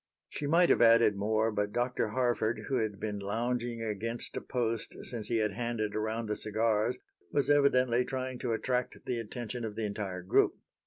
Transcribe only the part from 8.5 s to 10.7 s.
attract the attention of the entire group.